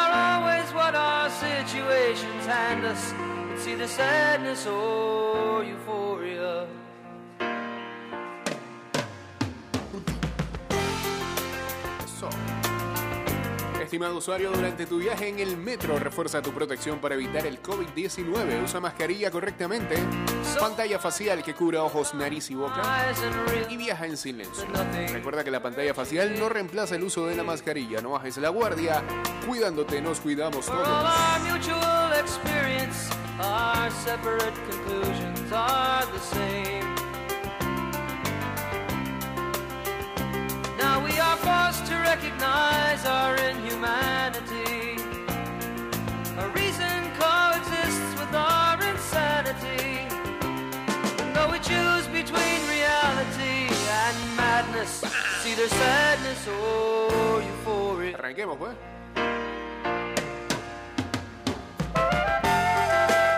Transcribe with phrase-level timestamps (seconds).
[0.01, 3.03] Are always what our situations hand us.
[3.53, 6.67] It's either sadness or euphoria.
[13.91, 18.63] Estimado usuario, durante tu viaje en el metro, refuerza tu protección para evitar el COVID-19.
[18.63, 19.97] Usa mascarilla correctamente,
[20.61, 22.81] pantalla facial que cubra ojos, nariz y boca.
[23.69, 24.65] Y viaja en silencio.
[25.13, 28.01] Recuerda que la pantalla facial no reemplaza el uso de la mascarilla.
[28.01, 29.03] No bajes la guardia.
[29.45, 30.87] Cuidándote, nos cuidamos todos.
[33.43, 37.00] our separate conclusions are the same.
[42.11, 44.97] Recognize our inhumanity.
[46.42, 50.11] A reason coexists with our insanity.
[51.22, 53.70] And though we choose between reality
[54.03, 58.19] and madness, it's either sadness oh, or euphoria.
[58.19, 58.75] Arranquemos, pues.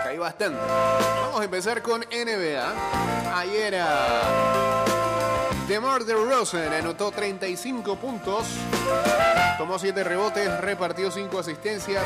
[0.03, 0.59] Caí bastante.
[1.21, 3.37] Vamos a empezar con NBA.
[3.37, 4.83] Ayer a
[5.67, 8.45] DeMar DeRozan anotó 35 puntos,
[9.57, 12.03] tomó 7 rebotes, repartió 5 asistencias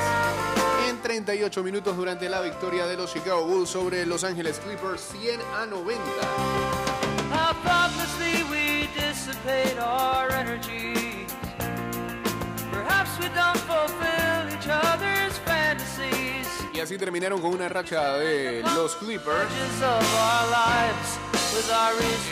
[0.88, 5.42] en 38 minutos durante la victoria de los Chicago Bulls sobre Los Angeles Clippers 100
[5.60, 6.04] a 90.
[7.32, 11.26] How thoughtlessly we dissipate our energy.
[12.72, 16.48] Perhaps we don't fulfill each other's fantasies.
[16.74, 19.50] Y así terminaron con una racha de los Clippers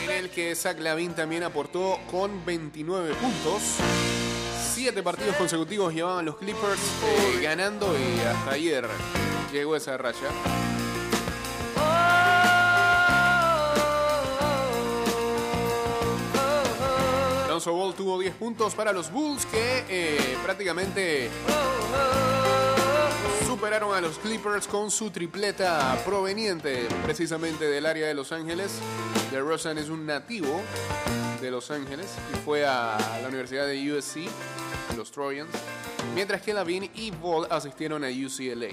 [0.04, 3.62] En el que Zach Lavin también aportó con 29 puntos.
[4.74, 8.86] Siete partidos consecutivos llevaban los Clippers eh, ganando y hasta ayer
[9.52, 10.26] llegó esa racha.
[17.48, 21.30] Lonzo Ball tuvo 10 puntos para los Bulls que eh, prácticamente
[23.66, 28.78] superaron a los Clippers con su tripleta proveniente precisamente del área de Los Ángeles.
[29.32, 30.62] DeRozan es un nativo
[31.40, 34.28] de Los Ángeles y fue a la Universidad de USC,
[34.96, 35.50] los Trojans,
[36.14, 38.68] mientras que Lavin y Ball asistieron a UCLA.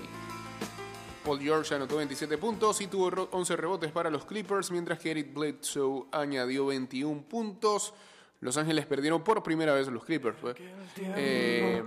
[1.26, 5.10] Paul George anotó 27 puntos y tuvo ro- 11 rebotes para los Clippers, mientras que
[5.10, 7.96] Eric Bledsoe añadió 21 puntos.
[8.44, 10.36] Los Ángeles perdieron por primera vez los Clippers.
[10.42, 10.56] pues.
[11.00, 11.82] Eh,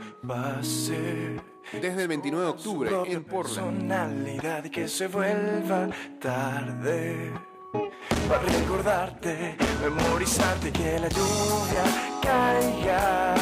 [1.70, 4.70] desde el 29 de octubre en Portland.
[4.70, 7.30] que se vuelva tarde
[8.26, 11.84] para recordarte, memorizarte que la lluvia
[12.22, 13.34] caiga,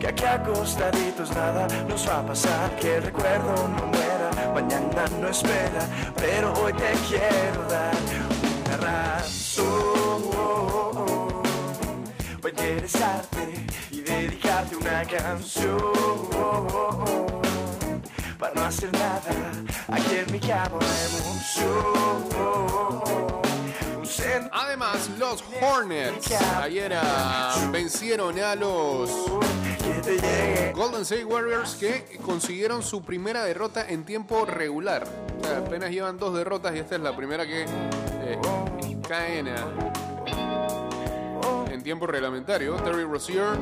[0.00, 5.28] que aquí acostaditos nada nos va a pasar, que el recuerdo no muera, mañana no
[5.28, 5.86] espera,
[6.16, 7.94] pero hoy te quiero dar
[13.90, 15.80] y dedicarte una canción
[18.38, 19.52] para no hacer nada.
[19.88, 20.78] Ayer me cabo
[21.08, 21.72] emoción.
[23.98, 26.30] Un centro Además, los Hornets
[26.60, 29.10] ayer ah, vencieron a los.
[30.74, 35.06] Golden State Warriors que consiguieron su primera derrota en tiempo regular.
[35.40, 38.38] O sea, apenas llevan dos derrotas y esta es la primera que eh,
[39.08, 40.03] caen ah,
[41.74, 42.76] en tiempo reglamentario.
[42.76, 43.58] Terry Rozier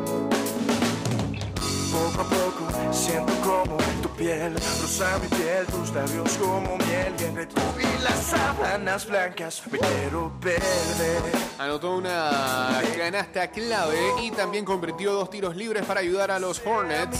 [1.92, 7.12] Poco a poco siento como tu piel rosa mi piel, tus labios como miel.
[7.18, 11.22] Y entre tú y las sábanas blancas me quiero perder.
[11.58, 17.18] anotó una canasta clave y también convirtió dos tiros libres para ayudar a los Hornets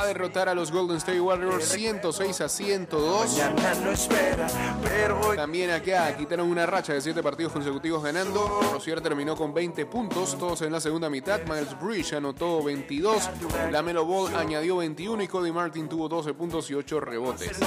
[0.00, 3.32] a derrotar a los Golden State Warriors 106 a 102.
[3.32, 4.46] Mañana no espera,
[4.82, 8.60] pero hoy También acá quitaron una racha de 7 partidos consecutivos ganando.
[8.72, 11.40] Rosier terminó con 20 puntos, todos en la segunda mitad.
[11.42, 13.30] Miles Bridge anotó 22.
[13.70, 14.04] Lamelo
[14.36, 17.58] Añadió 21 y Cody Martin tuvo 12 puntos y 8 rebotes.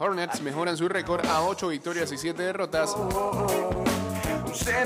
[0.00, 2.96] Hornets mejoran su récord a 8 victorias y 7 derrotas,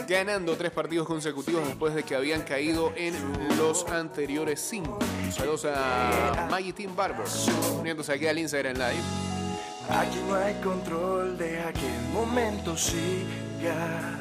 [0.06, 3.14] ganando 3 partidos consecutivos después de que habían caído en
[3.56, 4.98] los anteriores 5.
[5.32, 7.26] Saludos a Maggie Team Barber,
[7.78, 9.02] uniéndose aquí al Instagram Live.
[9.88, 14.18] Aquí no hay control, deja que el momento siga.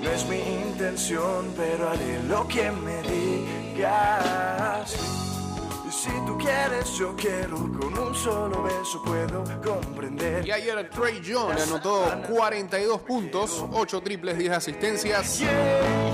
[0.00, 4.59] No es mi intención, pero haré lo que me digas.
[4.82, 10.46] Y si tú quieres, yo quiero, con un solo beso puedo comprender.
[10.46, 15.40] Y ayer Trey John anotó 42 puntos, 8 triples, 10 asistencias.
[15.40, 15.50] Yeah,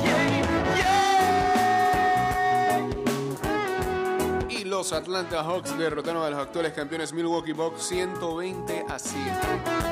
[0.05, 0.45] yeah,
[0.77, 0.97] yeah.
[4.49, 9.86] Y los Atlanta Hawks derrotaron a los actuales campeones Milwaukee Bucks 120 a 100.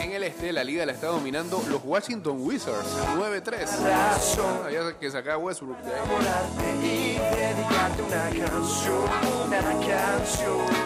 [0.00, 2.86] En el este, la liga la está dominando los Washington Wizards
[3.16, 3.66] 9-3.
[3.84, 4.64] Razón.
[4.64, 6.02] Había que sacar Westbrook de ahí.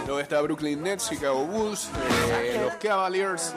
[0.07, 1.91] Luego está Brooklyn Nets, Chicago Bulls,
[2.41, 3.55] eh, los Cavaliers.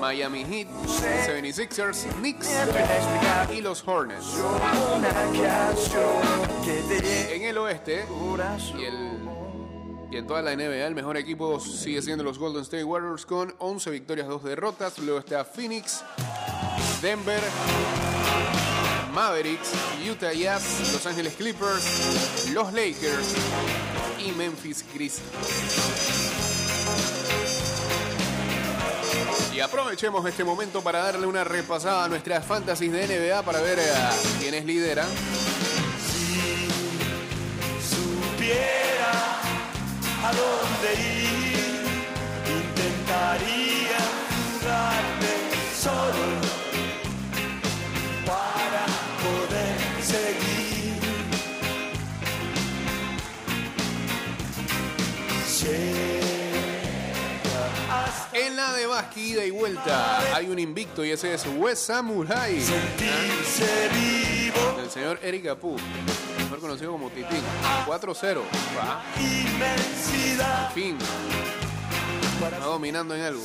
[0.00, 0.68] Miami Heat,
[1.26, 2.50] 76ers, Knicks
[3.52, 4.38] y los Hornets.
[7.30, 8.04] En el oeste
[8.78, 9.13] y, el,
[10.14, 13.52] y en toda la NBA, el mejor equipo sigue siendo los Golden State Warriors con
[13.58, 14.96] 11 victorias, 2 derrotas.
[15.00, 16.04] Luego está Phoenix,
[17.02, 17.40] Denver,
[19.12, 19.72] Mavericks,
[20.08, 23.34] Utah Jazz, Los Ángeles Clippers, los Lakers
[24.24, 25.20] y Memphis Grizzlies.
[29.52, 33.80] Y aprovechemos este momento para darle una repasada a nuestras fantasies de NBA para ver
[33.80, 35.08] a quiénes lideran.
[40.24, 41.84] A dónde ir,
[42.58, 44.00] intentaría
[44.32, 45.34] jugarme
[45.76, 46.26] solo
[48.24, 48.84] para
[49.22, 50.96] poder seguir.
[55.60, 61.44] Llega hasta En la de básquet, ida y vuelta, hay un invicto y ese es
[61.58, 62.58] West Samurai.
[62.62, 65.76] sentirse vivo, El señor Eric Apu,
[66.54, 67.42] mejor conocido como Titín.
[67.86, 68.40] 4-0.
[68.78, 70.70] Va, inmensidad.
[70.72, 70.96] fin.
[72.42, 73.42] Está dominando en algo.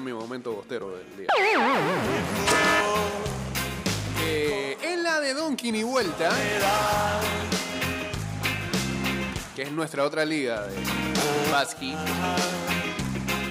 [0.00, 1.26] Mi momento bostero del día.
[4.24, 6.30] Eh, en la de Donkin y vuelta,
[9.54, 10.76] que es nuestra otra liga de
[11.50, 11.96] básquet.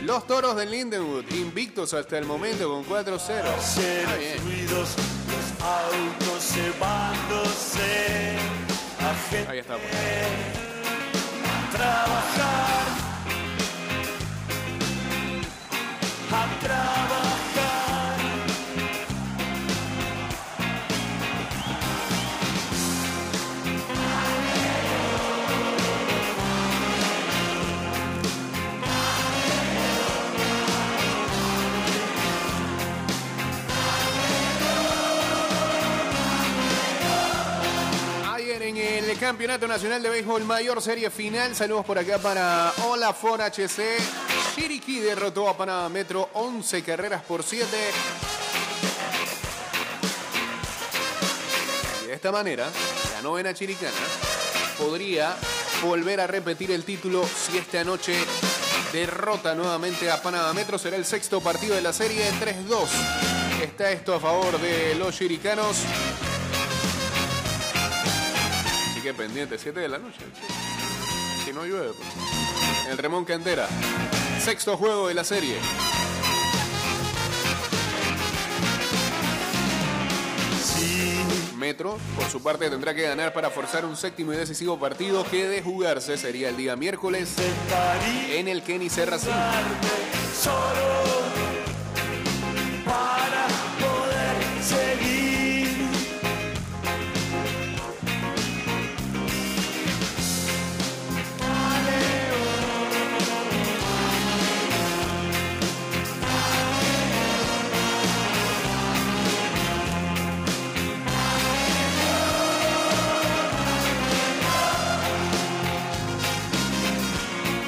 [0.04, 3.18] Los toros de Lindenwood, invictos hasta el momento con 4-0.
[3.20, 4.38] Está bien.
[4.46, 4.96] ruidos,
[5.28, 8.38] los autos llevándose
[9.00, 9.74] a gente Ahí está.
[9.74, 9.92] pues.
[11.74, 13.07] trabajar.
[16.30, 17.38] A trabajar.
[38.68, 44.27] En el Campeonato Nacional de Béisbol Mayor Serie Final, saludos por acá para Hola HC.
[44.58, 47.68] Chiriquí derrotó a Panamá Metro 11 carreras por 7.
[52.04, 52.68] Y de esta manera,
[53.14, 53.92] la novena chiricana
[54.80, 55.38] podría
[55.84, 58.18] volver a repetir el título si esta noche
[58.92, 60.80] derrota nuevamente a Panamá Metro.
[60.80, 62.88] Será el sexto partido de la serie 3-2.
[63.62, 65.78] Está esto a favor de los chiricanos.
[68.90, 70.18] Así que pendiente, 7 de la noche.
[70.18, 71.46] che.
[71.46, 72.10] Si no llueve, pues.
[72.90, 73.70] El Remón Cantera.
[74.48, 75.58] Sexto juego de la serie.
[81.58, 85.50] Metro, por su parte, tendrá que ganar para forzar un séptimo y decisivo partido que
[85.50, 87.36] de jugarse sería el día miércoles
[88.32, 89.18] en el Kenny Serra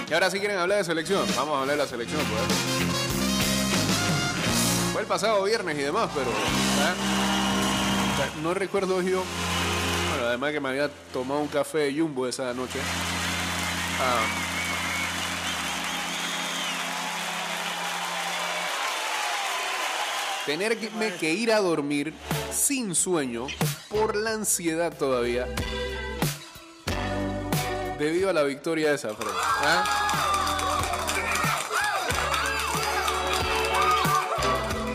[0.10, 1.24] Y ahora sí quieren hablar de selección.
[1.36, 2.42] Vamos a hablar de la selección, pues.
[4.92, 6.32] Fue el pasado viernes y demás, pero.
[8.42, 9.24] no recuerdo yo.
[10.10, 12.80] Bueno, además que me había tomado un café de Jumbo esa noche.
[14.02, 14.26] Ah.
[20.48, 22.16] Tenerme que ir a dormir
[22.52, 23.46] sin sueño
[23.90, 25.46] por la ansiedad todavía
[28.00, 29.28] debido a la victoria de Zafre.
[29.36, 29.84] ¿ah?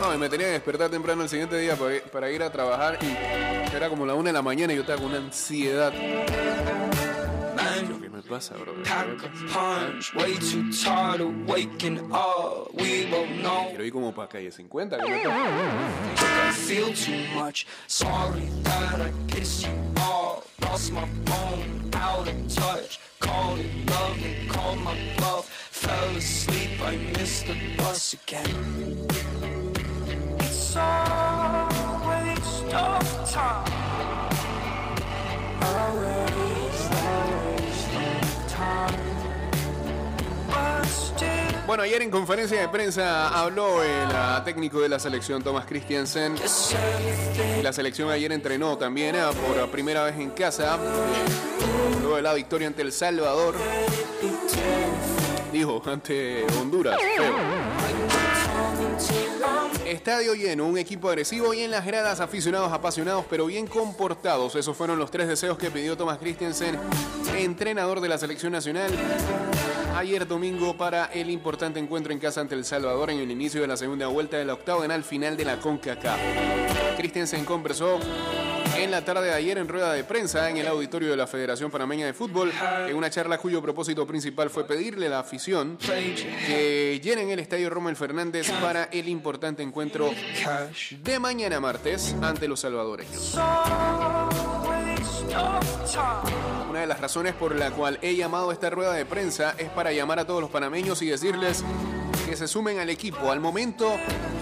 [0.01, 2.99] No, y me tenía que despertar temprano el siguiente día para, para ir a trabajar
[3.03, 3.17] y
[3.75, 5.93] era como la una de la mañana y yo estaba con una ansiedad.
[8.01, 8.75] ¿Qué me pasa, bro?
[8.83, 9.91] ¿Qué Pack me a pasa?
[9.91, 12.71] punch, way too tired of waking up.
[12.75, 14.99] We both know Quiero ir como para calle 50.
[14.99, 15.35] ¿qué me pasa?
[20.75, 22.99] Lost my phone, out of touch.
[23.21, 25.49] Called it love and called my bluff.
[25.71, 29.07] Fell asleep, I missed the bus again.
[30.41, 33.71] It's always tough time.
[35.63, 36.54] Always,
[41.67, 46.35] Bueno, ayer en conferencia de prensa habló el ah, técnico de la selección, Thomas Christiansen.
[47.63, 50.77] La selección ayer entrenó también ah, por primera vez en casa.
[50.77, 53.55] eh, Luego de la victoria ante El Salvador.
[55.53, 56.99] Dijo, ante Honduras.
[59.95, 64.57] Estadio lleno, un equipo agresivo y en las gradas aficionados apasionados pero bien comportados.
[64.57, 66.77] Esos fueron los tres deseos que pidió Thomas Christensen,
[67.37, 68.91] entrenador de la selección nacional,
[69.95, 73.69] ayer domingo para el importante encuentro en casa ante El Salvador en el inicio de
[73.69, 76.19] la segunda vuelta de la octagonal final de la CONCACAF.
[76.97, 78.01] Christensen conversó
[78.77, 81.71] en la tarde de ayer en rueda de prensa en el auditorio de la Federación
[81.71, 82.53] Panameña de Fútbol,
[82.89, 87.71] en una charla cuyo propósito principal fue pedirle a la afición que llenen el estadio
[87.71, 90.11] Rommel Fernández para el importante encuentro
[90.91, 93.35] de mañana martes ante los salvadoreños.
[96.69, 99.93] Una de las razones por la cual he llamado esta rueda de prensa es para
[99.93, 101.65] llamar a todos los panameños y decirles
[102.27, 103.97] que se sumen al equipo al momento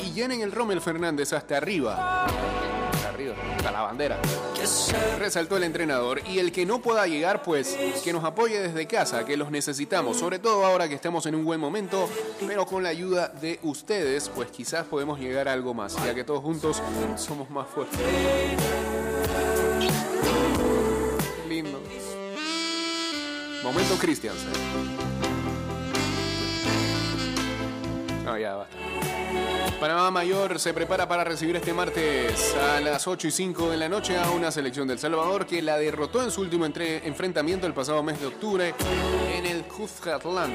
[0.05, 2.27] y llenen el Rommel Fernández hasta arriba.
[3.63, 4.19] La bandera.
[5.19, 9.25] Resaltó el entrenador y el que no pueda llegar, pues que nos apoye desde casa,
[9.25, 12.09] que los necesitamos, sobre todo ahora que estamos en un buen momento,
[12.47, 16.25] pero con la ayuda de ustedes, pues quizás podemos llegar a algo más, ya que
[16.25, 16.83] todos juntos
[17.17, 17.99] somos más fuertes.
[21.49, 21.81] Lindo.
[23.63, 24.53] Momento Christiansen.
[28.25, 28.67] No, ya.
[29.83, 33.89] Panamá Mayor se prepara para recibir este martes a las 8 y 5 de la
[33.89, 37.75] noche a una selección del Salvador que la derrotó en su último entre- enfrentamiento el
[37.75, 38.75] pasado mes de octubre
[39.35, 40.55] en el Cuzcatlán.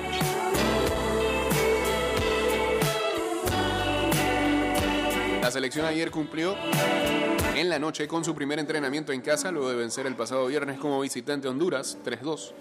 [5.42, 6.56] La selección ayer cumplió
[7.54, 10.80] en la noche con su primer entrenamiento en casa luego de vencer el pasado viernes
[10.80, 12.52] como visitante a Honduras 3-2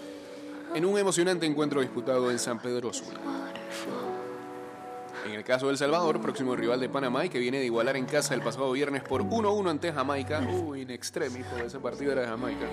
[0.75, 3.21] en un emocionante encuentro disputado en San Pedro Sula.
[5.27, 7.97] En el caso de El Salvador, próximo rival de Panamá y que viene de igualar
[7.97, 10.41] en casa el pasado viernes por 1-1 ante Jamaica.
[10.41, 12.67] Uy, in extremis, ese partido era de Jamaica.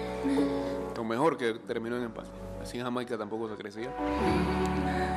[0.95, 2.29] Lo mejor que terminó en empate.
[2.61, 3.91] Así Jamaica tampoco se crecía.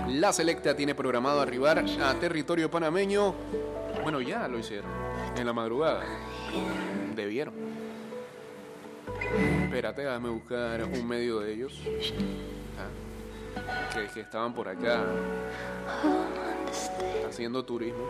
[0.09, 3.35] La selecta tiene programado arribar a territorio panameño.
[4.03, 4.91] Bueno, ya lo hicieron.
[5.37, 6.05] En la madrugada.
[7.15, 7.55] Debieron.
[9.63, 11.83] Espérate, déjame buscar un medio de ellos.
[12.79, 13.06] Ah,
[14.13, 15.05] Que, estaban por acá
[17.29, 18.05] haciendo turismo.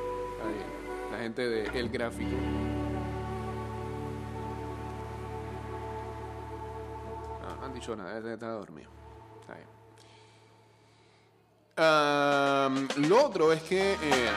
[0.44, 2.36] Ahí, la gente de El Gráfico.
[7.42, 7.94] Ah, han dicho
[8.52, 8.90] dormido.
[9.40, 9.68] Está bien.
[11.76, 14.30] Am, lo otro es que eh,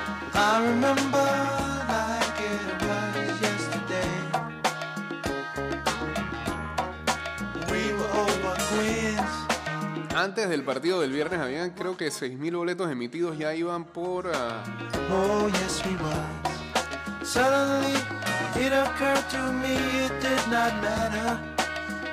[10.24, 14.32] antes del partido del viernes habían creo que 6.000 boletos emitidos, ya iban por...
[14.34, 14.64] ah,
[15.12, 17.28] Oh, yes, we was.
[17.28, 17.94] Suddenly,
[18.56, 21.38] It occurred to me it did not matter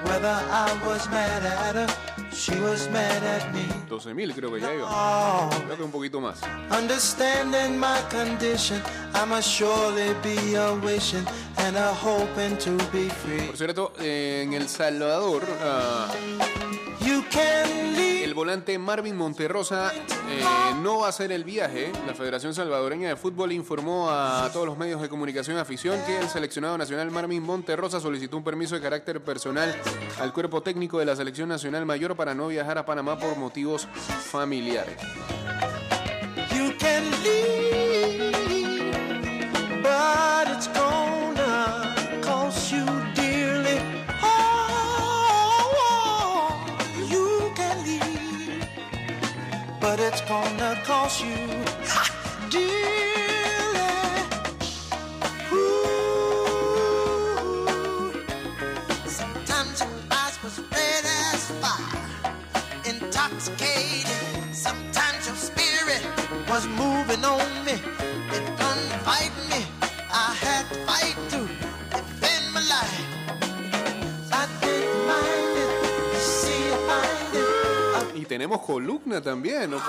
[0.04, 1.86] whether I was mad at her,
[2.30, 3.66] she was mad at me.
[3.88, 4.86] 12.000 creo que ya iba.
[4.88, 6.40] Oh, Creo que un poquito más.
[6.70, 8.80] understanding my condition,
[9.14, 13.46] I must surely be a wishing and a hoping to be free.
[13.46, 15.42] Por cierto, en El Salvador,
[16.12, 16.55] leave.
[18.22, 20.42] El volante Marvin Monterrosa eh,
[20.82, 21.92] no va a hacer el viaje.
[22.06, 26.28] La Federación Salvadoreña de Fútbol informó a todos los medios de comunicación afición que el
[26.28, 29.74] seleccionado nacional Marvin Monterrosa solicitó un permiso de carácter personal
[30.18, 33.86] al cuerpo técnico de la Selección Nacional Mayor para no viajar a Panamá por motivos
[34.30, 34.96] familiares.
[36.52, 38.32] You can leave,
[39.82, 41.05] but it's gonna
[51.06, 51.36] gonna you
[52.50, 53.86] dearly.
[55.52, 56.46] Ooh.
[59.06, 62.10] Sometimes your eyes was red as fire
[62.84, 64.54] intoxicated.
[64.54, 66.02] Sometimes your spirit
[66.48, 67.74] was moving on me.
[68.32, 69.64] It done fight me.
[70.12, 71.65] I had to fight to
[78.26, 79.78] tenemos columna también, ¿no?
[79.78, 79.82] Eh,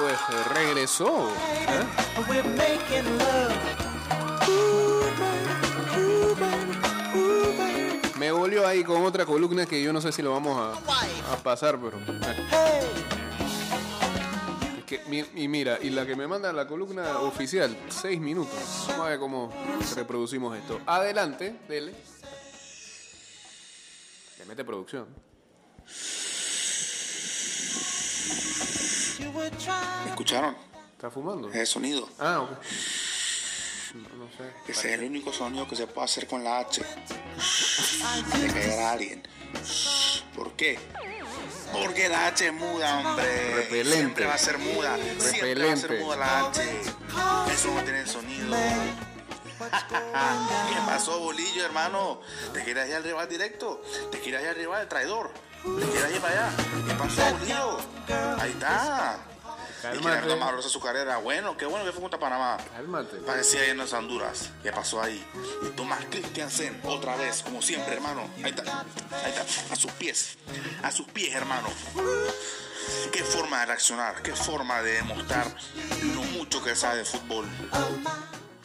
[0.53, 1.29] regresó.
[1.29, 1.85] ¿eh?
[8.17, 11.79] Me volvió ahí con otra columna que yo no sé si lo vamos a, pasar,
[11.79, 11.97] pero...
[11.97, 12.87] eh.
[14.85, 18.85] Que, y mira, y la que me manda la columna oficial, seis minutos.
[18.87, 19.53] Vamos a ver cómo
[19.95, 20.79] reproducimos esto.
[20.85, 21.93] Adelante, dele.
[24.39, 25.07] Le mete producción.
[29.17, 30.09] Trying.
[30.09, 30.55] ¿Escucharon?
[30.93, 31.49] ¿Está fumando?
[31.49, 32.07] Ese sonido.
[32.19, 32.51] Ah, ok.
[33.95, 34.71] No, no sé.
[34.71, 36.81] Ese es el único sonido que se puede hacer con la H.
[36.83, 39.27] De caer a alguien.
[40.35, 40.77] ¿Por qué?
[41.73, 43.55] Porque la H es muda, hombre.
[43.55, 43.97] Repelente.
[43.97, 44.95] Siempre va a ser muda.
[44.97, 45.87] Siempre va a Repelente.
[45.87, 46.61] ser muda la H.
[47.53, 48.55] Eso no tiene sonido.
[49.57, 52.21] ¿Qué pasó, bolillo, hermano?
[52.53, 53.81] ¿Te quieres ir al rival directo?
[54.11, 55.31] ¿Te quieres ir al rival del traidor?
[55.79, 56.57] ¿Te quieres ir para allá?
[56.87, 57.21] ¿Qué pasó?
[58.39, 59.19] Ahí está.
[59.77, 60.01] Y que Cálmate.
[60.01, 61.17] Leonardo Maduro su carrera.
[61.17, 62.57] Bueno, qué bueno que fue contra Panamá.
[62.73, 63.17] Cálmate.
[63.17, 64.49] Parecía ahí en Honduras.
[64.63, 65.23] ¿Qué pasó ahí?
[65.63, 68.27] Y Tomás Christiansen, otra vez, como siempre, hermano.
[68.43, 68.81] Ahí está.
[69.23, 69.73] Ahí está.
[69.73, 70.37] A sus pies.
[70.83, 71.69] A sus pies, hermano.
[73.11, 74.21] Qué forma de reaccionar.
[74.23, 75.47] Qué forma de demostrar
[76.15, 77.47] lo mucho que sabe de fútbol.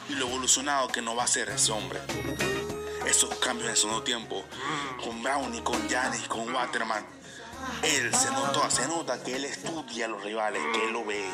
[0.09, 2.01] Y lo evolucionado que no va a ser ese hombre.
[3.07, 4.45] Esos cambios en el segundo tiempo.
[5.03, 7.05] Con Brownie, con Yanis, con Waterman.
[7.83, 11.25] Él se notó, se nota que él estudia a los rivales, que él lo ve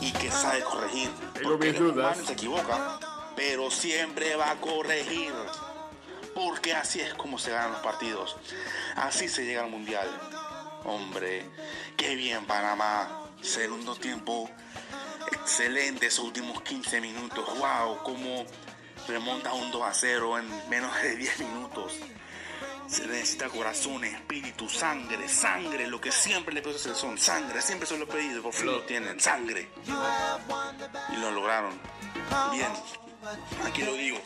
[0.00, 1.10] y que sabe corregir.
[1.42, 2.98] Porque él es se equivoca,
[3.36, 5.32] pero siempre va a corregir.
[6.34, 8.36] Porque así es como se ganan los partidos.
[8.96, 10.08] Así se llega al mundial.
[10.84, 11.48] Hombre,
[11.96, 13.20] qué bien Panamá.
[13.40, 14.50] Segundo tiempo,
[15.32, 17.46] excelente esos últimos 15 minutos.
[17.58, 18.44] Wow, cómo
[19.08, 21.98] remonta un 2 a 0 en menos de 10 minutos.
[22.86, 27.86] Se necesita corazón, espíritu, sangre, sangre, lo que siempre le pido a selección, sangre, siempre
[27.86, 29.70] se lo he pedido, por fin lo tienen, sangre.
[31.12, 31.80] Y lo lograron.
[32.52, 32.68] Bien,
[33.64, 34.18] aquí lo digo.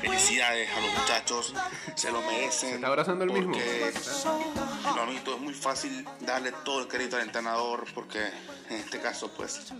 [0.00, 1.54] Felicidades a los muchachos,
[1.94, 2.70] se lo merecen.
[2.70, 3.56] Se está abrazando el mismo.
[4.94, 8.24] Lo bonito es muy fácil darle todo el crédito al entrenador porque
[8.70, 9.72] en este caso pues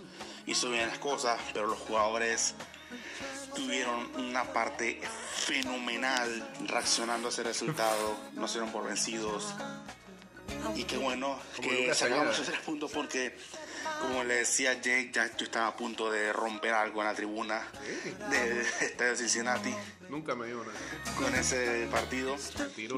[0.47, 2.55] hizo bien las cosas, pero los jugadores
[3.55, 5.01] tuvieron una parte
[5.37, 9.55] fenomenal reaccionando a ese resultado, no se dieron por vencidos.
[10.77, 13.37] Y qué bueno que sacamos esos tres puntos porque,
[14.01, 17.63] como le decía Jake, ya yo estaba a punto de romper algo en la tribuna
[18.31, 19.75] del Estadio Cincinnati
[20.09, 20.79] Nunca me dio nada.
[21.19, 22.37] con ese partido,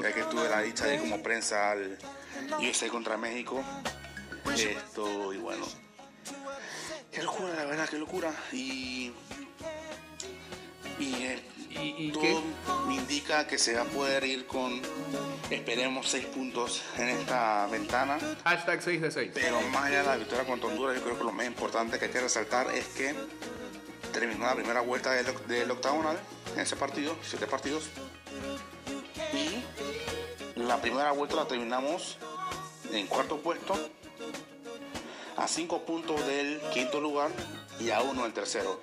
[0.01, 1.97] ya que tuve la dicha de ir como prensa al
[2.59, 3.63] USA contra México.
[4.55, 5.65] Esto, y bueno,
[7.11, 8.31] qué locura, la verdad, qué locura.
[8.51, 9.11] Y,
[10.99, 11.15] y,
[11.79, 12.37] ¿Y, y todo qué?
[12.87, 14.81] me indica que se va a poder ir con,
[15.49, 18.17] esperemos, seis puntos en esta ventana.
[18.43, 19.31] Hashtag 6 de 6.
[19.33, 22.05] Pero más allá de la victoria contra Honduras, yo creo que lo más importante que
[22.05, 23.13] hay que resaltar es que
[24.11, 26.17] terminó la primera vuelta del octagonal
[26.55, 27.89] en ese partido, siete partidos.
[29.33, 32.17] Y la primera vuelta la terminamos
[32.91, 33.75] en cuarto puesto,
[35.37, 37.31] a cinco puntos del quinto lugar
[37.79, 38.81] y a uno del tercero.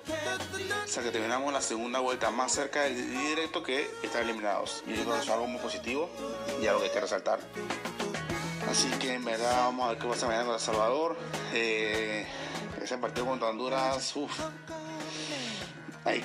[0.83, 4.83] O sea que terminamos la segunda vuelta más cerca del directo que estar eliminados.
[4.87, 6.09] Yo creo que eso es algo muy positivo
[6.61, 7.39] y algo que hay que resaltar.
[8.69, 11.17] Así que en verdad vamos a ver qué pasa mañana con El Salvador.
[11.53, 12.25] Eh,
[12.81, 14.39] ese partido contra Honduras, uff.
[16.05, 16.23] hay,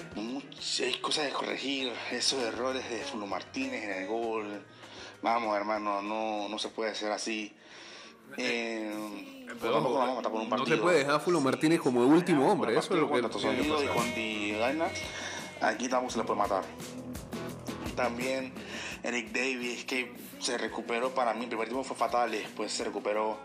[0.80, 4.64] hay cosas de corregir, esos errores de Fulo Martínez en el gol.
[5.22, 7.54] Vamos, hermano, no, no se puede hacer así.
[8.36, 10.76] Eh, pero tampoco nos vamos a por un no partido.
[10.76, 12.76] se puede dejar a Fulo Martínez como último hombre.
[12.76, 13.84] Eso es lo que que Unidos
[14.16, 14.86] y Gaina,
[15.60, 16.64] aquí tampoco se le puede matar.
[17.96, 18.52] También
[19.02, 23.38] Eric Davis, que se recuperó para mí, el primer tiempo fue fatal después se recuperó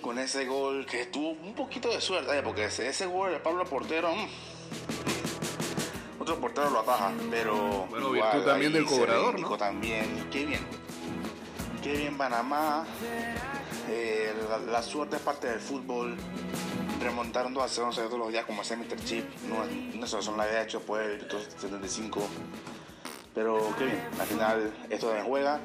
[0.00, 3.40] con ese gol que tuvo un poquito de suerte, eh, porque ese, ese gol de
[3.40, 4.28] Pablo Portero, mm,
[6.20, 9.56] otro portero lo ataja, pero Bueno, virtud también del cobrador, ¿no?
[9.56, 10.60] también, qué bien,
[11.82, 12.84] qué bien Panamá,
[13.88, 16.16] eh, la, la suerte es parte del fútbol,
[17.02, 18.96] remontaron 2 a 0 todos los días como hacía Mr.
[19.04, 19.64] Chip, no,
[19.98, 22.20] no eso la había hecho pues el 75,
[23.34, 25.60] pero qué bien, al final esto se juega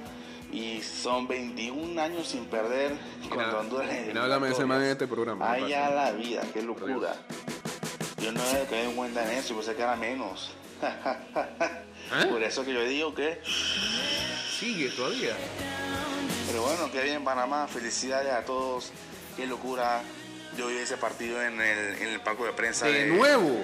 [0.51, 2.93] y son 21 años sin perder
[3.29, 5.87] contra Honduras y no háblame de ese man en este programa, no Ay, pasa.
[5.87, 7.13] a la vida, qué locura.
[8.21, 10.51] Yo no he caído en cuenta en eso, yo pensé que era menos.
[10.81, 12.25] ¿Eh?
[12.29, 13.39] Por eso que yo digo que.
[14.59, 15.35] Sigue todavía.
[16.49, 18.91] Pero bueno, qué bien Panamá, felicidades a todos,
[19.35, 20.01] qué locura.
[20.57, 23.63] Yo vi ese partido en el, en el palco de prensa De nuevo.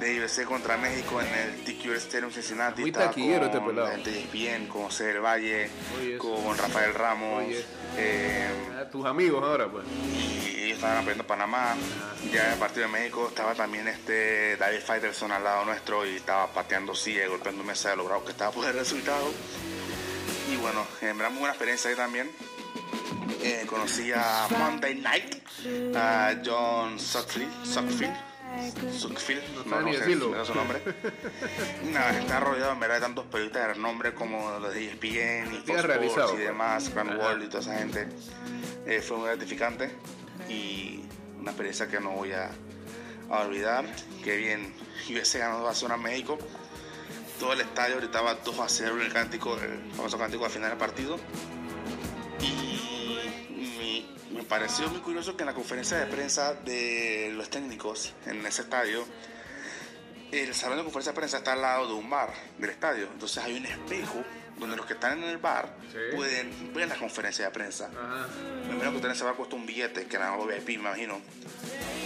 [0.00, 2.80] de IBC contra México en el TQ Stadium Cincinnati.
[2.80, 3.88] Muy taquillero este con pelado.
[3.90, 5.68] gente ESPN, con José del Valle,
[6.00, 7.44] Oye, con Rafael Ramos.
[7.44, 7.64] Oye.
[7.98, 8.48] eh,
[8.80, 9.84] A tus amigos ahora, pues.
[9.86, 11.76] y ellos estaban aprendiendo Panamá.
[12.32, 16.16] Ya en el partido de México estaba también este David Faitelson al lado nuestro y
[16.16, 19.30] estaba pateando silla, y golpeando mesa de lo bravo que estaba por el resultado.
[20.54, 22.30] Y bueno, en verdad muy buena experiencia ahí también.
[23.42, 25.34] Eh, conocí a Monday Night,
[25.96, 28.14] a John Sutcliffe, Sutcliffe,
[28.92, 30.80] Sutcliffe, No no, sé da su nombre.
[31.90, 35.58] Nada, está rodeado en verdad de tantos periodistas de renombre como los de ESPN y
[35.66, 36.38] Fox y pues.
[36.38, 37.18] demás, Grand.
[37.18, 38.06] World y toda esa gente.
[38.86, 39.90] Eh, fue muy gratificante
[40.48, 41.02] y
[41.40, 42.50] una experiencia que no voy a,
[43.28, 43.84] a olvidar.
[44.22, 44.72] Que bien,
[45.10, 46.38] USA ganó 2 a 0 a México.
[47.38, 50.78] Todo el estadio gritaba 2 a 0 el cántico, el famoso cántico al final del
[50.78, 51.18] partido.
[52.40, 58.12] Y me, me pareció muy curioso que en la conferencia de prensa de los técnicos
[58.26, 59.04] en ese estadio,
[60.32, 63.08] el salón de conferencia de prensa está al lado de un bar del estadio.
[63.12, 64.22] Entonces hay un espejo
[64.58, 65.98] donde los que están en el bar Sí.
[66.16, 67.86] pueden ver la conferencia de prensa.
[67.86, 68.26] Ajá.
[68.66, 71.20] Me imagino que ustedes se va costado un billete, que era algo VIP, me imagino.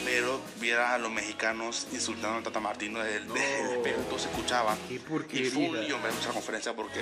[0.05, 4.19] Pero viera a los mexicanos insultando a Tata Martino desde el, desde el espejo, todo
[4.19, 4.77] se escuchaba.
[4.89, 5.51] Qué Y porquería.
[5.51, 7.01] fue un lío ver esa conferencia porque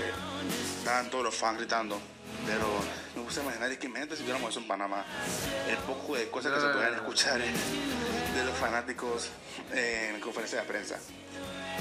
[0.78, 2.00] estaban todos los fans gritando.
[2.46, 2.66] Pero
[3.16, 5.04] me gusta imaginar, es que imagínate si tuviéramos eso en Panamá.
[5.68, 7.02] El poco de cosas que se No, pueden no, no.
[7.02, 7.52] escuchar eh,
[8.37, 9.30] de los fanáticos
[9.72, 10.98] en conferencia de prensa.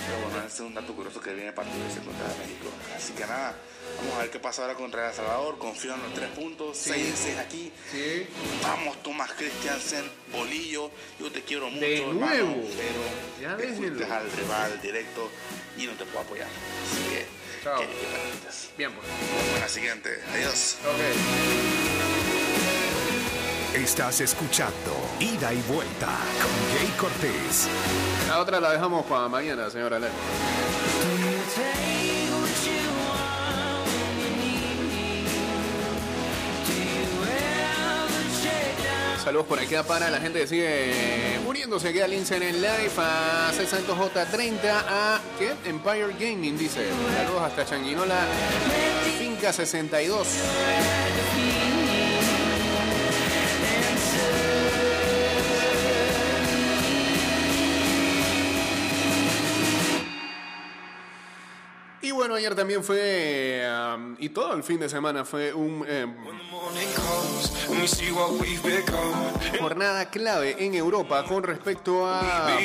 [0.08, 2.68] Pero bueno, ese es un dato curioso que viene partido de ese contra México.
[2.96, 3.56] Así que nada,
[3.98, 5.58] vamos a ver qué pasa ahora contra El Salvador.
[5.58, 7.72] Confío en los tres puntos, 6 en 6 aquí.
[7.92, 8.28] Sí.
[8.62, 12.68] Vamos, Tomás Christiansen, Bolillo, yo te quiero mucho, De hermano, nuevo.
[12.78, 15.30] pero Ya te fuiste al rival directo
[15.78, 16.48] y no te puedo apoyar.
[16.48, 17.26] Así que,
[17.64, 17.80] Chao.
[17.80, 18.70] que, que permitas.
[18.78, 19.08] Bien, pues.
[19.08, 20.10] Vamos a la siguiente.
[20.34, 20.78] Adiós.
[20.86, 21.85] Ok.
[23.76, 26.08] Estás escuchando Ida y Vuelta
[26.42, 27.68] con Jay Cortés.
[28.30, 30.14] La otra la dejamos para mañana, señora Lelo.
[39.22, 43.52] Saludos por acá para la gente que sigue muriéndose aquí al Lince en live, a
[43.52, 45.54] 600J30, a ¿qué?
[45.70, 46.88] Empire Gaming dice.
[47.18, 48.26] Saludos hasta Changuinola,
[49.20, 50.28] Finca 62.
[62.36, 63.68] Ayer también fue,
[64.20, 66.14] y todo el fin de semana fue un em,
[69.60, 72.58] jornada clave en Europa con respecto a,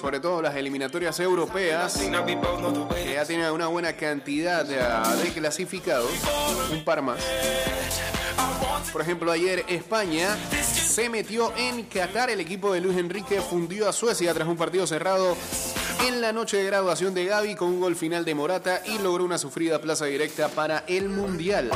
[0.00, 4.76] sobre todo las eliminatorias europeas, que ya tienen una buena cantidad de,
[5.22, 6.10] de clasificados,
[6.72, 7.20] un par más.
[8.92, 12.30] Por ejemplo, ayer España se metió en Qatar.
[12.30, 15.36] El equipo de Luis Enrique fundió a Suecia tras un partido cerrado
[16.06, 19.24] en la noche de graduación de Gaby con un gol final de Morata y logró
[19.24, 21.70] una sufrida plaza directa para el Mundial.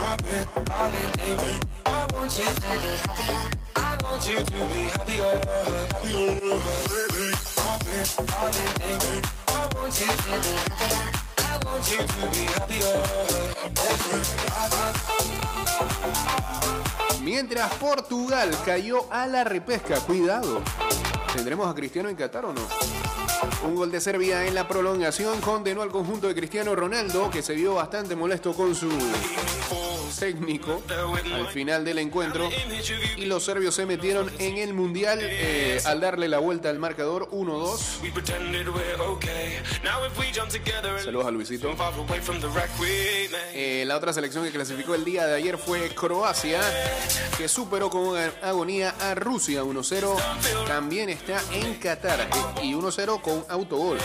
[17.23, 20.63] Mientras Portugal cayó a la repesca, cuidado.
[21.35, 22.61] ¿Tendremos a Cristiano en Qatar o no?
[23.64, 27.55] Un gol de Serbia en la prolongación condenó al conjunto de Cristiano Ronaldo, que se
[27.55, 28.88] vio bastante molesto con su
[30.18, 30.83] técnico
[31.35, 32.49] al final del encuentro.
[33.16, 37.29] Y los serbios se metieron en el Mundial eh, al darle la vuelta al marcador
[37.31, 38.01] 1-2.
[41.05, 41.75] Saludos a Luisito.
[43.53, 46.61] Eh, la otra selección que clasificó el día de ayer fue Croacia,
[47.37, 50.66] que superó con agonía a Rusia 1-0.
[50.66, 53.99] También está en Qatar eh, y 1-0 con autogol.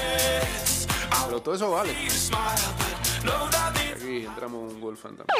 [1.25, 1.91] Pero todo eso vale.
[3.95, 5.33] Aquí entramos un gol fantasma.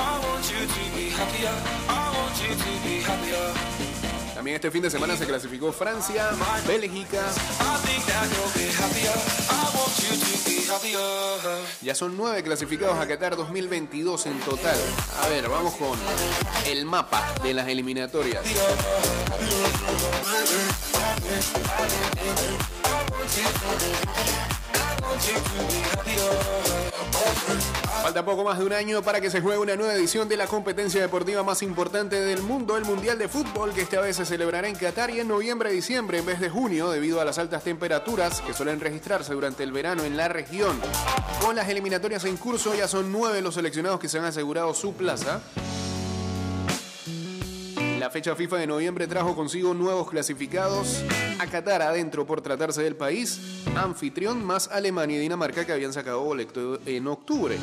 [0.00, 1.10] I want you to be
[1.88, 2.97] I want you to be.
[4.48, 6.30] También este fin de semana se clasificó Francia,
[6.66, 7.20] Bélgica.
[11.82, 14.78] Ya son nueve clasificados a Qatar 2022 en total.
[15.22, 15.98] A ver, vamos con
[16.64, 18.42] el mapa de las eliminatorias.
[28.02, 30.46] Falta poco más de un año para que se juegue una nueva edición de la
[30.46, 34.68] competencia deportiva más importante del mundo, el Mundial de Fútbol, que esta vez se celebrará
[34.68, 38.54] en Qatar y en noviembre-diciembre en vez de junio, debido a las altas temperaturas que
[38.54, 40.80] suelen registrarse durante el verano en la región.
[41.42, 44.94] Con las eliminatorias en curso, ya son nueve los seleccionados que se han asegurado su
[44.94, 45.40] plaza.
[47.98, 51.02] La fecha FIFA de noviembre trajo consigo nuevos clasificados
[51.40, 53.40] a Qatar adentro por tratarse del país
[53.74, 57.58] anfitrión más Alemania y Dinamarca que habían sacado boleto en octubre.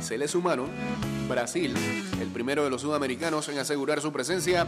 [0.00, 0.70] Se le sumaron
[1.28, 1.74] Brasil,
[2.20, 4.64] el primero de los sudamericanos en asegurar su presencia,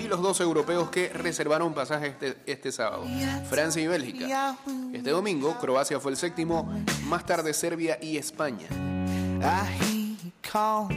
[0.00, 3.04] y los dos europeos que reservaron pasaje este, este sábado,
[3.50, 4.56] Francia y Bélgica.
[4.94, 6.72] Este domingo, Croacia fue el séptimo,
[7.08, 8.68] más tarde Serbia y España.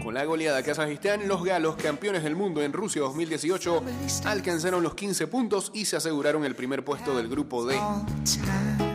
[0.01, 3.83] Con la goleada a Kazajistán, los galos, campeones del mundo en Rusia 2018,
[4.23, 7.77] alcanzaron los 15 puntos y se aseguraron el primer puesto del grupo D.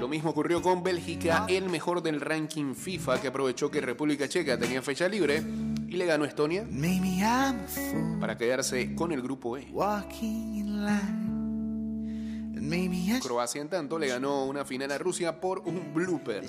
[0.01, 4.59] Lo mismo ocurrió con Bélgica, el mejor del ranking FIFA, que aprovechó que República Checa
[4.59, 5.43] tenía fecha libre
[5.89, 6.67] y le ganó a Estonia
[8.19, 9.69] para quedarse con el grupo E.
[13.21, 16.45] Croacia, en tanto, le ganó una final a Rusia por un blooper.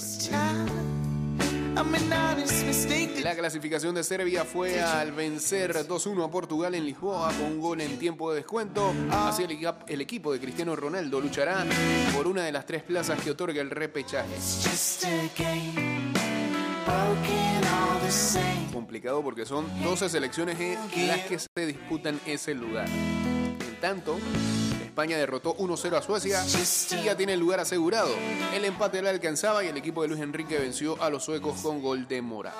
[3.23, 7.81] La clasificación de Serbia fue al vencer 2-1 a Portugal en Lisboa con un gol
[7.81, 8.93] en tiempo de descuento.
[9.11, 11.65] Así el, equi- el equipo de Cristiano Ronaldo luchará
[12.15, 14.35] por una de las tres plazas que otorga el repechaje.
[18.73, 22.87] Complicado porque son 12 selecciones en las que se disputan ese lugar.
[22.89, 24.17] En tanto,
[24.97, 28.09] España derrotó 1-0 a Suecia y ya tiene el lugar asegurado.
[28.51, 31.83] El empate le alcanzaba y el equipo de Luis Enrique venció a los suecos con
[31.83, 32.51] gol de Mora.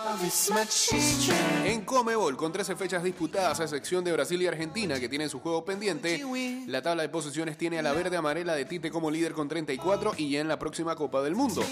[1.65, 5.39] En Comebol, con 13 fechas disputadas, a excepción de Brasil y Argentina, que tienen su
[5.39, 6.23] juego pendiente,
[6.67, 10.13] la tabla de posiciones tiene a la verde amarela de Tite como líder con 34
[10.17, 11.63] y ya en la próxima Copa del Mundo.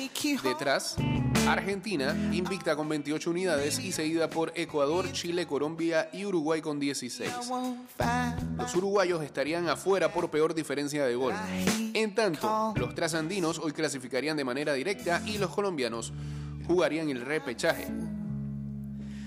[0.44, 0.96] Detrás,
[1.48, 7.32] Argentina, invicta con 28 unidades y seguida por Ecuador, Chile, Colombia y Uruguay con 16.
[7.48, 11.34] Won't find Los uruguayos estarían afuera por peor diferencia de gol.
[11.94, 16.14] En tanto, los trasandinos hoy clasificarían de manera directa y los colombianos
[16.68, 17.88] jugarían el repechaje.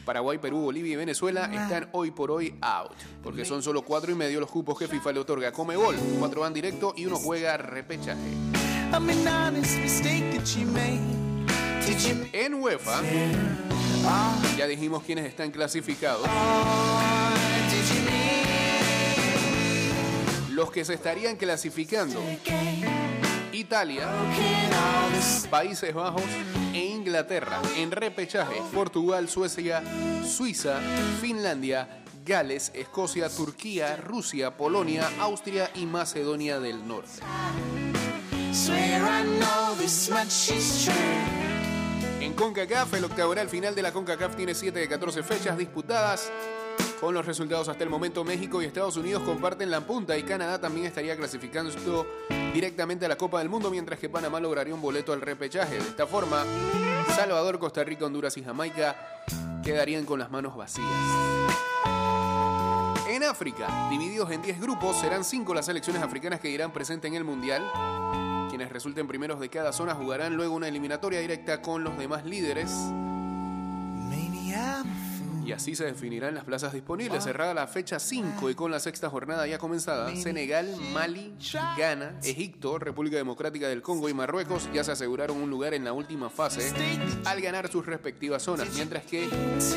[0.04, 4.14] Paraguay, Perú, Bolivia y Venezuela están hoy por hoy out, porque son solo cuatro y
[4.14, 5.96] medio los cupos que FIFA le otorga a Comebol.
[6.18, 8.30] Cuatro van directo y uno juega repechaje.
[12.32, 13.00] En UEFA,
[14.58, 16.28] ya dijimos quiénes están clasificados.
[20.50, 22.22] Los que se estarían clasificando.
[23.52, 24.06] Italia?
[25.48, 26.22] Países Bajos
[26.74, 27.62] e Inglaterra.
[27.74, 29.82] En repechaje, Portugal, Suecia,
[30.26, 30.80] Suiza,
[31.22, 37.22] Finlandia, Gales, Escocia, Turquía, Rusia, Polonia, Austria y Macedonia del Norte.
[42.28, 46.30] En CONCACAF, el octagonal final de la CONCACAF tiene 7 de 14 fechas disputadas.
[47.00, 50.60] Con los resultados hasta el momento, México y Estados Unidos comparten la punta y Canadá
[50.60, 52.06] también estaría clasificando
[52.52, 55.76] directamente a la Copa del Mundo, mientras que Panamá lograría un boleto al repechaje.
[55.76, 56.44] De esta forma,
[57.16, 58.94] Salvador, Costa Rica, Honduras y Jamaica
[59.64, 60.86] quedarían con las manos vacías.
[63.08, 67.16] En África, divididos en 10 grupos, serán 5 las selecciones africanas que irán presentes en
[67.16, 67.62] el Mundial.
[68.58, 72.72] Quienes resulten primeros de cada zona jugarán luego una eliminatoria directa con los demás líderes.
[75.46, 77.22] Y así se definirán las plazas disponibles.
[77.22, 81.36] Cerrada la fecha 5 y con la sexta jornada ya comenzada, Senegal, Mali,
[81.76, 85.92] Ghana, Egipto, República Democrática del Congo y Marruecos ya se aseguraron un lugar en la
[85.92, 86.72] última fase
[87.26, 89.28] al ganar sus respectivas zonas, mientras que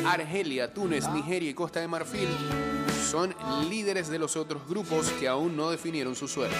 [0.04, 2.28] Argelia, Túnez, Nigeria y Costa de Marfil
[3.08, 3.32] son
[3.70, 6.56] líderes de los otros grupos que aún no definieron su suerte.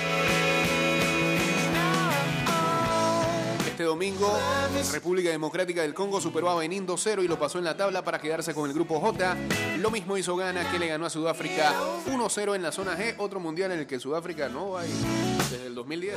[3.73, 4.31] Este domingo,
[4.93, 8.21] República Democrática del Congo superó a Benín 2-0 y lo pasó en la tabla para
[8.21, 9.35] quedarse con el grupo J.
[9.79, 11.73] Lo mismo hizo Ghana, que le ganó a Sudáfrica
[12.07, 15.75] 1-0 en la zona G, otro mundial en el que Sudáfrica no va desde el
[15.75, 16.15] 2010.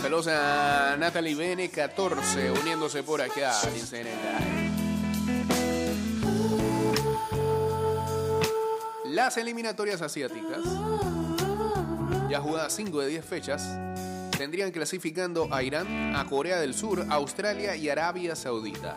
[0.00, 3.52] Saludos a Natalie Bene 14 uniéndose por acá.
[9.04, 10.60] Las eliminatorias asiáticas,
[12.28, 13.78] ya jugadas 5 de 10 fechas,
[14.36, 18.96] tendrían clasificando a Irán, a Corea del Sur, Australia y Arabia Saudita.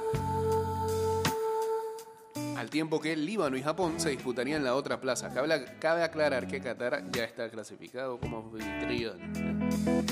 [2.58, 5.34] Al tiempo que Líbano y Japón se disputarían la otra plaza.
[5.34, 9.20] Cabe, aclarar que Qatar ya está clasificado como anfitrión.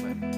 [0.02, 0.34] Bueno.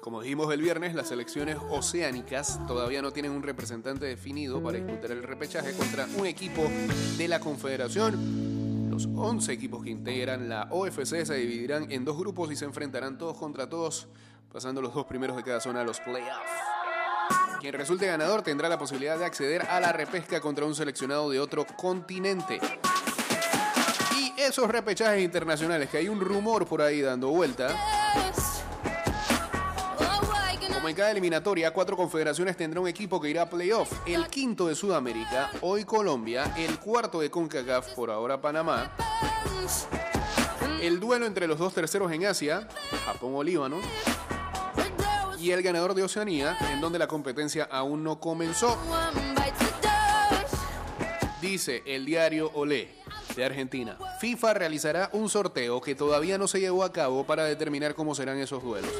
[0.00, 5.12] Como dijimos el viernes, las selecciones oceánicas todavía no tienen un representante definido para disputar
[5.12, 6.68] el repechaje contra un equipo
[7.16, 8.49] de la Confederación.
[8.90, 13.18] Los 11 equipos que integran la OFC se dividirán en dos grupos y se enfrentarán
[13.18, 14.08] todos contra todos,
[14.52, 16.50] pasando los dos primeros de cada zona a los playoffs.
[17.60, 21.38] Quien resulte ganador tendrá la posibilidad de acceder a la repesca contra un seleccionado de
[21.38, 22.58] otro continente.
[24.16, 27.76] Y esos repechajes internacionales, que hay un rumor por ahí dando vuelta,
[31.08, 33.92] eliminatoria, cuatro confederaciones tendrá un equipo que irá a playoff.
[34.06, 38.90] El quinto de Sudamérica, hoy Colombia, el cuarto de CONCACAF, por ahora Panamá.
[40.82, 42.68] El duelo entre los dos terceros en Asia,
[43.04, 43.78] Japón o Líbano.
[45.38, 48.76] Y el ganador de Oceanía, en donde la competencia aún no comenzó.
[51.40, 52.90] Dice el diario Olé
[53.36, 53.96] de Argentina.
[54.20, 58.38] FIFA realizará un sorteo que todavía no se llevó a cabo para determinar cómo serán
[58.38, 58.90] esos duelos.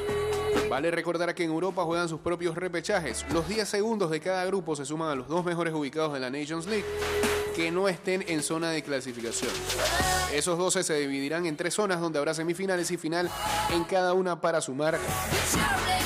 [0.71, 3.25] Vale recordar que en Europa juegan sus propios repechajes.
[3.33, 6.29] Los 10 segundos de cada grupo se suman a los dos mejores ubicados de la
[6.29, 6.85] Nations League
[7.53, 9.51] que no estén en zona de clasificación.
[10.33, 13.29] Esos 12 se dividirán en tres zonas donde habrá semifinales y final
[13.73, 14.97] en cada una para sumar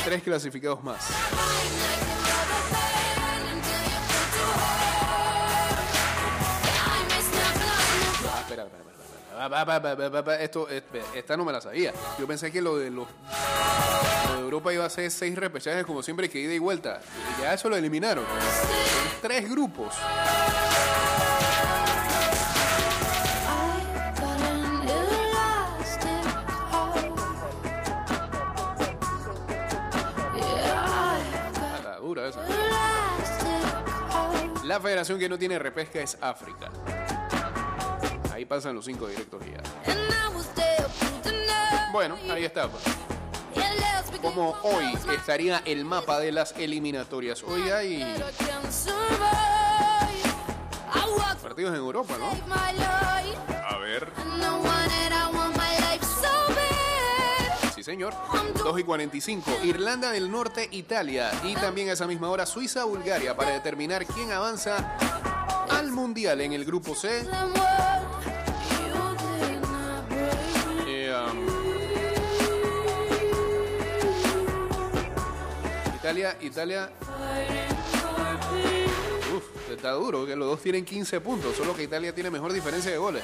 [0.03, 1.11] tres clasificados más.
[10.39, 10.67] Esto,
[11.13, 11.93] esta no me la sabía.
[12.17, 13.05] Yo pensé que lo de los
[14.55, 17.01] Europa iba a ser seis repechajes como siempre que ida y vuelta.
[17.37, 18.23] Y ya eso lo eliminaron.
[18.23, 19.93] Son tres grupos.
[31.99, 32.39] Dura esa.
[34.63, 36.69] La federación que no tiene repesca es África.
[38.31, 39.61] Ahí pasan los cinco directos ya.
[41.91, 42.69] Bueno, ahí está.
[42.69, 42.83] pues.
[44.21, 47.43] Como hoy estaría el mapa de las eliminatorias.
[47.43, 48.03] Hoy hay
[51.41, 52.31] partidos en Europa, ¿no?
[53.69, 54.11] A ver.
[57.75, 58.13] Sí, señor.
[58.63, 59.51] 2 y 45.
[59.63, 61.31] Irlanda del Norte, Italia.
[61.43, 63.35] Y también a esa misma hora Suiza, Bulgaria.
[63.35, 64.97] Para determinar quién avanza
[65.69, 67.25] al Mundial en el grupo C.
[76.05, 76.89] Italia, Italia.
[79.35, 82.91] Uf, está duro, que los dos tienen 15 puntos, solo que Italia tiene mejor diferencia
[82.91, 83.23] de goles.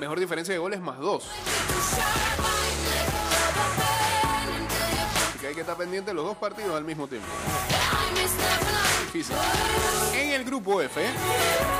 [0.00, 1.28] Mejor diferencia de goles más dos.
[5.28, 7.28] Así que hay que estar pendiente los dos partidos al mismo tiempo.
[10.14, 11.00] En el grupo F,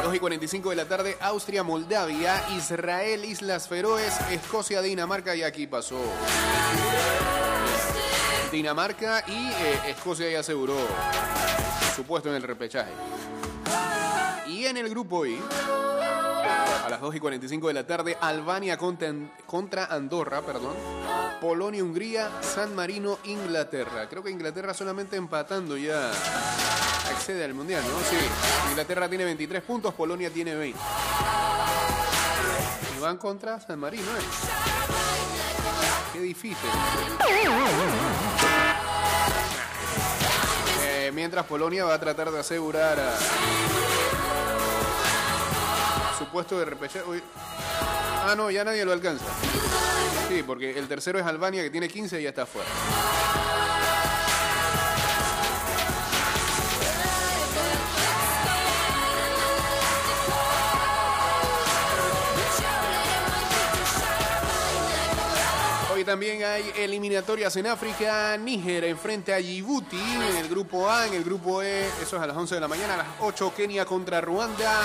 [0.02, 5.66] 2 y 45 de la tarde, Austria, Moldavia, Israel, Islas Feroes, Escocia, Dinamarca y aquí
[5.66, 6.00] pasó.
[8.50, 10.74] Dinamarca y eh, Escocia ya aseguró
[11.94, 12.90] su puesto en el repechaje.
[14.48, 15.38] Y en el grupo I,
[16.84, 19.12] a las 2 y 45 de la tarde, Albania contra,
[19.46, 20.74] contra Andorra, perdón.
[21.40, 24.06] Polonia, Hungría, San Marino, Inglaterra.
[24.08, 26.10] Creo que Inglaterra solamente empatando ya
[27.10, 27.98] accede al Mundial, ¿no?
[28.08, 28.16] Sí.
[28.70, 30.78] Inglaterra tiene 23 puntos, Polonia tiene 20.
[32.96, 34.22] Y van contra San Marino, ¿eh?
[36.12, 36.68] Qué difícil.
[40.82, 43.16] Eh, mientras Polonia va a tratar de asegurar a
[46.18, 47.04] su puesto de repechaje.
[48.26, 49.24] Ah, no, ya nadie lo alcanza.
[50.28, 52.68] Sí, porque el tercero es Albania que tiene 15 y ya está fuera.
[65.92, 68.34] Hoy también hay eliminatorias en África.
[68.38, 71.86] Níger enfrente a Djibouti en el grupo A, en el grupo E.
[72.00, 72.94] Eso es a las 11 de la mañana.
[72.94, 74.80] A las 8 Kenia contra Ruanda.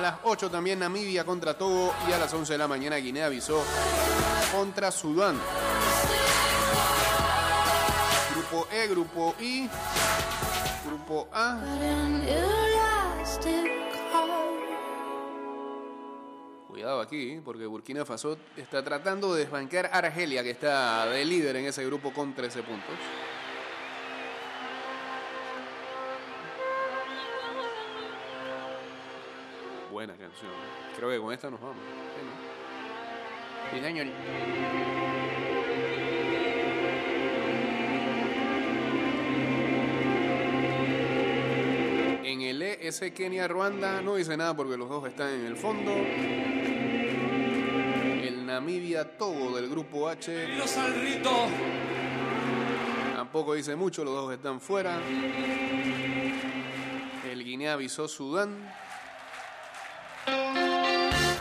[0.00, 1.92] A las 8 también Namibia contra Togo.
[2.08, 3.60] Y a las 11 de la mañana Guinea-Bissau
[4.50, 5.38] contra Sudán.
[8.32, 9.68] Grupo E, grupo I.
[10.86, 11.60] Grupo A.
[16.66, 21.56] Cuidado aquí, porque Burkina Faso está tratando de desbancar a Argelia, que está de líder
[21.56, 22.94] en ese grupo con 13 puntos.
[30.00, 30.50] Buena canción.
[30.96, 31.76] Creo que con esta nos vamos.
[32.16, 32.32] Sí, ¿no?
[33.70, 34.06] Sí, señor.
[42.24, 45.92] En el E, ese Kenia-Ruanda no dice nada porque los dos están en el fondo.
[48.22, 51.30] El Namibia-Togo del grupo H Los al rito.
[53.16, 54.98] tampoco dice mucho, los dos están fuera.
[57.30, 58.80] El Guinea-Bissau-Sudán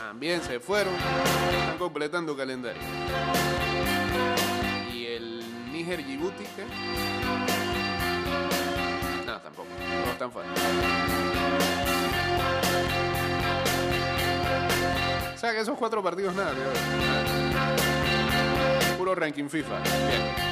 [0.10, 0.96] también se fueron.
[0.96, 2.82] Están completando calendario.
[4.92, 6.66] Y el Níger-Djibouti, ¿qué?
[9.28, 9.68] No, tampoco.
[10.04, 10.50] No están fuera.
[15.32, 16.74] O sea que esos cuatro partidos nada, ver.
[18.98, 19.80] Puro ranking FIFA.
[20.08, 20.50] Bien.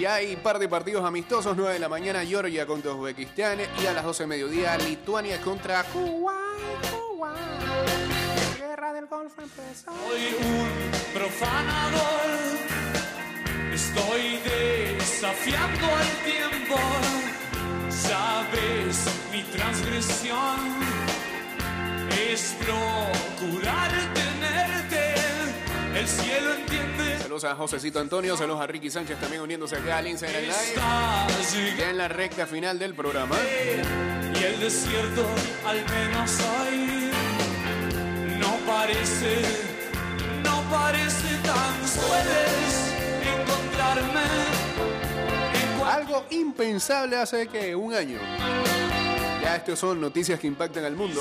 [0.00, 3.92] Y hay par de partidos amistosos, 9 de la mañana Georgia contra Uzbekistán y a
[3.92, 5.84] las 12 de mediodía Lituania contra
[7.22, 7.36] Kuwait.
[7.38, 8.58] Kuwait.
[8.58, 9.92] Guerra del Golfo empezó.
[10.08, 12.30] Soy un profanador.
[13.72, 16.76] Estoy desafiando al tiempo.
[17.90, 20.58] Sabes, mi transgresión
[22.28, 25.14] es procurar tenerte.
[25.94, 27.18] El cielo entiende.
[27.20, 31.76] Saludos a Josecito Antonio, saludos a Ricky Sánchez también uniéndose acá al Instagram Live.
[31.78, 33.36] Ya en la recta final del programa.
[34.34, 35.24] Y el desierto,
[35.64, 36.91] al menos hoy,
[38.72, 39.42] parece,
[40.42, 42.72] no parece tan sueles
[43.34, 44.22] encontrarme
[45.54, 48.18] en Algo impensable hace que un año.
[49.42, 51.20] Ya estos son noticias que impactan al mundo.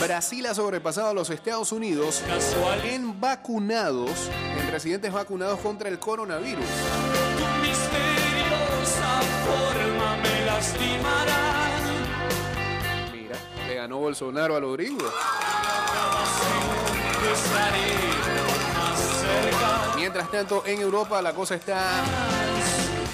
[0.00, 2.22] Brasil ha sobrepasado a los Estados Unidos
[2.84, 6.64] en vacunados, en residentes vacunados contra el coronavirus.
[6.64, 11.68] Tu misteriosa forma me lastimará.
[13.12, 13.36] Mira,
[13.68, 14.72] le ganó Bolsonaro a los
[19.96, 22.02] Mientras tanto, en Europa la cosa está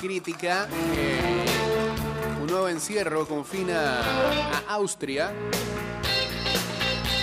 [0.00, 0.68] crítica.
[0.96, 1.44] Eh,
[2.40, 4.00] un nuevo encierro confina
[4.68, 5.32] a Austria.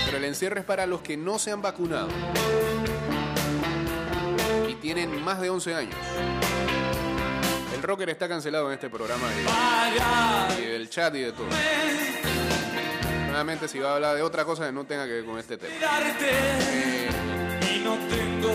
[0.06, 2.10] Pero el encierro es para los que no se han vacunado.
[4.70, 5.96] Y tienen más de 11 años.
[7.74, 9.28] El rocker está cancelado en este programa
[10.58, 11.48] y del chat y de todo.
[13.34, 15.57] Nuevamente, si va a hablar de otra cosa que no tenga que ver con este
[15.57, 15.73] tema.
[16.21, 17.09] Eh,
[17.75, 18.53] Y no tengo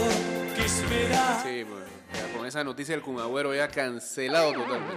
[0.55, 1.43] que esperar.
[1.43, 1.83] sí, pues,
[2.15, 4.95] ya con esa noticia del Kumagüero ya cancelado totalmente.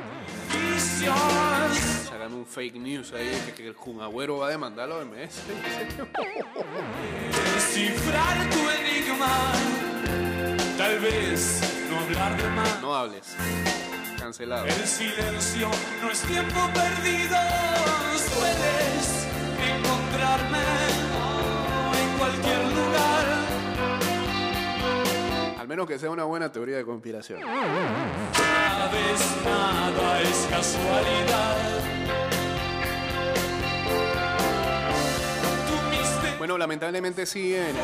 [2.08, 5.42] Sacan un fake news ahí que, que el Kumagüero va a demandar a la OMS.
[7.56, 9.52] Descifrar tu enigma.
[10.78, 11.60] Tal vez
[11.90, 12.82] no hablar de más.
[12.84, 13.36] No hables.
[14.20, 14.68] Cancelado.
[14.68, 15.72] El silencio
[16.04, 17.38] no es tiempo perdido.
[18.16, 19.21] Sueles
[20.12, 20.58] encontrarme
[22.02, 23.26] en cualquier lugar.
[25.60, 27.40] Al menos que sea una buena teoría de conspiración.
[27.42, 32.31] Sabes, nada es casualidad.
[36.42, 37.76] Bueno, lamentablemente siguen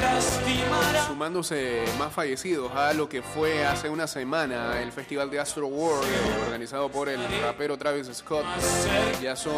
[0.00, 1.06] lastimará.
[1.06, 6.04] sumándose más fallecidos a lo que fue hace una semana el festival de Astro World
[6.44, 8.44] organizado por el rapero Travis Scott.
[9.22, 9.54] Ya son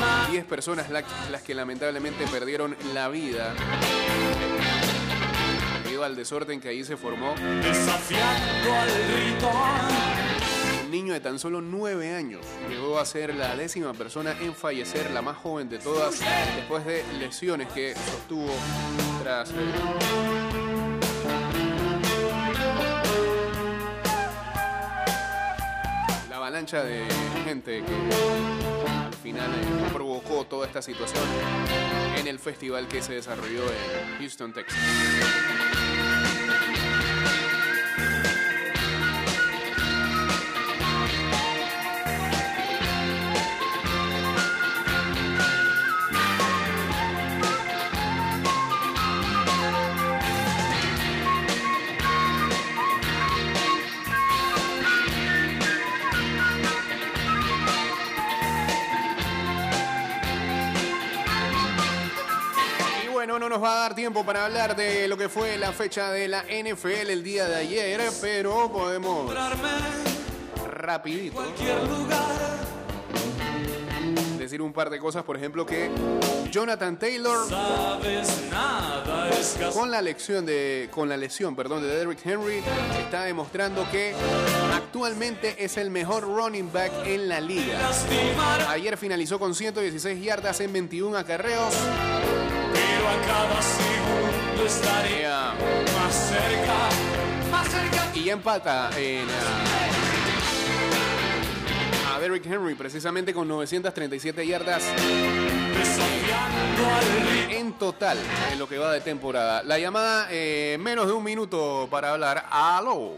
[0.00, 1.02] ah, 10 personas la-
[1.32, 3.52] las que lamentablemente perdieron la vida
[5.82, 7.34] debido al desorden que ahí se formó.
[7.64, 9.50] Desafiando al rito.
[10.90, 15.20] Niño de tan solo 9 años llegó a ser la décima persona en fallecer, la
[15.20, 16.18] más joven de todas,
[16.56, 18.50] después de lesiones que sostuvo
[19.22, 19.52] tras...
[26.30, 27.04] la avalancha de
[27.44, 31.24] gente que al final eh, provocó toda esta situación
[32.16, 34.78] en el festival que se desarrolló en Houston, Texas.
[63.58, 66.44] Nos va a dar tiempo para hablar de lo que fue la fecha de la
[66.44, 69.34] NFL el día de ayer, pero podemos
[70.76, 71.42] rapidito
[74.38, 75.90] decir un par de cosas, por ejemplo que
[76.52, 77.48] Jonathan Taylor
[79.72, 82.62] con la lesión de con la lesión, perdón, de Derrick Henry
[83.00, 84.14] está demostrando que
[84.72, 87.90] actualmente es el mejor running back en la liga.
[88.68, 91.74] Ayer finalizó con 116 yardas en 21 acarreos.
[95.18, 95.54] Yeah.
[95.96, 96.74] más cerca,
[97.50, 98.12] más cerca.
[98.14, 99.26] y ya empata en
[102.06, 104.84] ah, a Derrick Henry precisamente con 937 yardas
[107.50, 108.18] en total
[108.52, 109.62] en lo que va de temporada.
[109.62, 112.44] La llamada eh, menos de un minuto para hablar.
[112.50, 113.14] Aló.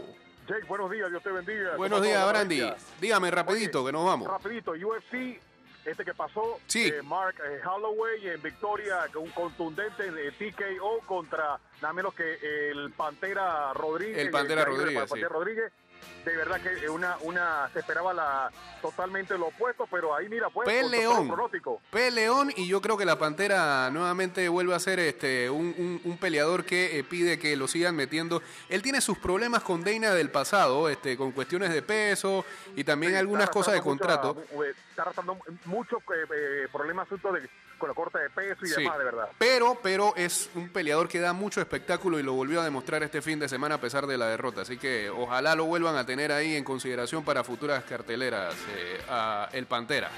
[0.47, 1.75] Jake, buenos días, Dios te bendiga.
[1.77, 2.27] Buenos ¿Cómo días?
[2.29, 2.63] Brandy.
[2.99, 4.27] Dígame rapidito Oye, que nos vamos.
[4.27, 5.39] Rapidito, UFC,
[5.85, 6.87] este que pasó, Sí.
[6.87, 12.69] eh, Mark eh, Holloway en victoria, con un contundente eh, TKO contra nada menos que
[12.69, 14.17] el Pantera Rodríguez.
[14.17, 15.33] El Pantera Rodríguez, Pantera sí.
[15.33, 15.73] Rodríguez.
[16.25, 20.67] De verdad que una, una se esperaba la totalmente lo opuesto, pero ahí mira, pues,
[20.67, 21.27] Peleón.
[21.27, 21.81] pronóstico.
[21.89, 26.17] Peleón y yo creo que la Pantera nuevamente vuelve a ser este un, un- un
[26.17, 28.41] peleador que eh, pide que lo sigan metiendo.
[28.69, 32.45] Él tiene sus problemas con Dana del pasado, este, con cuestiones de peso
[32.75, 34.37] y también Sí, algunas cosas de contrato.
[34.63, 37.49] eh, está arrastrando muchos eh, eh, problemas asuntos de,
[37.81, 38.81] con la corte de peso y Sí.
[38.81, 39.27] demás, de verdad.
[39.37, 43.21] Pero, pero es un peleador que da mucho espectáculo y lo volvió a demostrar este
[43.21, 44.61] fin de semana a pesar de la derrota.
[44.61, 49.49] Así que ojalá lo vuelvan a tener ahí en consideración para futuras carteleras eh, a
[49.51, 50.09] el Pantera.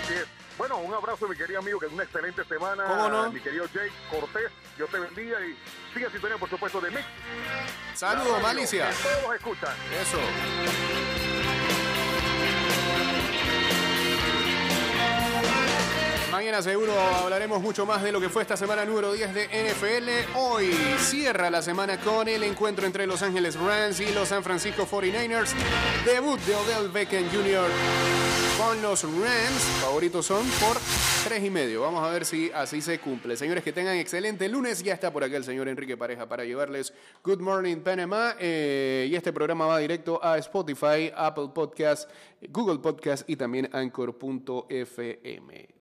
[0.00, 0.26] Así es.
[0.58, 2.84] Bueno, un abrazo, mi querido amigo, que es una excelente semana.
[2.84, 3.32] ¿Cómo no?
[3.32, 5.56] Mi querido Jake Cortés, Dios te bendiga y
[5.94, 7.04] sigue sintonía, por supuesto, de Mix.
[7.94, 8.90] Saludos, Malicia.
[8.90, 9.74] que Todos escuchan.
[10.00, 10.18] Eso.
[16.32, 20.38] Mañana seguro hablaremos mucho más de lo que fue esta semana número 10 de NFL.
[20.38, 24.86] Hoy cierra la semana con el encuentro entre Los Ángeles Rams y los San Francisco
[24.90, 25.52] 49ers.
[26.06, 27.68] Debut de Odell Beckham Jr.
[28.56, 29.62] con los Rams.
[29.82, 30.78] Favoritos son por
[31.28, 31.82] tres y medio.
[31.82, 33.36] Vamos a ver si así se cumple.
[33.36, 34.82] Señores, que tengan excelente lunes.
[34.82, 38.36] Ya está por acá el señor Enrique Pareja para llevarles Good Morning Panama.
[38.40, 42.08] Eh, y este programa va directo a Spotify, Apple Podcast,
[42.48, 45.68] Google Podcast y también Anchor.fm.